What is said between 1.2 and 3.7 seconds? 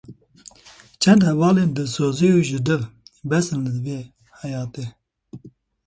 hevalên dilsoz û jidil bes in